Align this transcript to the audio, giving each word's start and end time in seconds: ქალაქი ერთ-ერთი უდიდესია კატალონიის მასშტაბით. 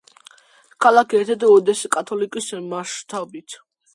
ქალაქი 0.85 1.19
ერთ-ერთი 1.19 1.49
უდიდესია 1.57 1.93
კატალონიის 1.97 2.49
მასშტაბით. 2.73 3.59